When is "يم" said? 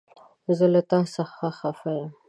1.99-2.11